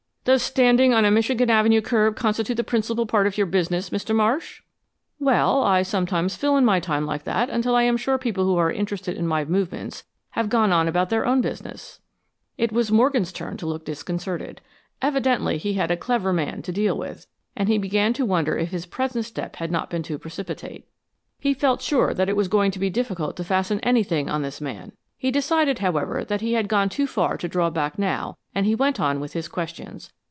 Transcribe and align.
"Does 0.23 0.43
standing 0.43 0.93
on 0.93 1.03
a 1.03 1.09
Michigan 1.09 1.49
Avenue 1.49 1.81
curb 1.81 2.15
constitute 2.15 2.55
the 2.55 2.63
principal 2.63 3.07
part 3.07 3.25
of 3.25 3.39
your 3.39 3.47
business, 3.47 3.89
Mr. 3.89 4.13
Marsh?" 4.15 4.61
"Well, 5.19 5.63
I 5.63 5.81
sometimes 5.81 6.35
fill 6.35 6.57
in 6.57 6.63
my 6.63 6.79
time 6.79 7.07
like 7.07 7.23
that 7.23 7.49
until 7.49 7.75
I 7.75 7.81
am 7.83 7.97
sure 7.97 8.19
the 8.19 8.21
people 8.21 8.45
who 8.45 8.55
are 8.55 8.71
interested 8.71 9.17
in 9.17 9.25
my 9.25 9.45
movements 9.45 10.03
have 10.29 10.47
gone 10.47 10.71
on 10.71 10.87
about 10.87 11.09
their 11.09 11.25
own 11.25 11.41
business." 11.41 12.01
It 12.55 12.71
was 12.71 12.91
Morgan's 12.91 13.31
turn 13.33 13.57
to 13.57 13.65
look 13.65 13.83
disconcerted. 13.83 14.61
Evidently 15.01 15.57
he 15.57 15.73
had 15.73 15.89
a 15.89 15.97
clever 15.97 16.31
man 16.31 16.61
to 16.61 16.71
deal 16.71 16.95
with, 16.95 17.25
and 17.55 17.67
he 17.67 17.79
began 17.79 18.13
to 18.13 18.23
wonder 18.25 18.55
if 18.55 18.69
his 18.69 18.85
present 18.85 19.25
step 19.25 19.55
had 19.55 19.71
not 19.71 19.89
been 19.89 20.03
too 20.03 20.19
precipitate. 20.19 20.87
He 21.39 21.55
felt 21.55 21.81
sure 21.81 22.13
that 22.13 22.29
it 22.29 22.37
was 22.37 22.47
going 22.47 22.69
to 22.71 22.79
be 22.79 22.91
difficult 22.91 23.35
to 23.37 23.43
fasten 23.43 23.79
anything 23.79 24.29
on 24.29 24.43
this 24.43 24.61
man. 24.61 24.91
He 25.17 25.29
decided, 25.29 25.79
however, 25.79 26.25
that 26.25 26.41
he 26.41 26.53
had 26.53 26.67
gone 26.67 26.89
too 26.89 27.05
far 27.05 27.37
to 27.37 27.47
draw 27.47 27.69
back 27.69 27.99
now, 27.99 28.37
and 28.55 28.65
he 28.65 28.73
went 28.73 28.99
on 28.99 29.19
with 29.19 29.33
his 29.33 29.47
questions. 29.47 30.11